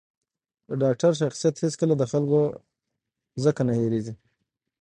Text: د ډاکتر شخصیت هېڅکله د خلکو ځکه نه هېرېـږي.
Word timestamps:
د 0.67 0.69
ډاکتر 0.83 1.11
شخصیت 1.21 1.55
هېڅکله 1.63 1.93
د 1.97 2.03
خلکو 2.11 2.41
ځکه 3.43 3.61
نه 3.67 3.73
هېرېـږي. 3.79 4.13